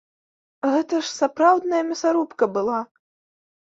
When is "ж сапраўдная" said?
1.03-1.83